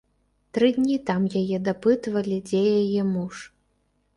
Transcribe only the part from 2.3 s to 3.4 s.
дзе яе муж.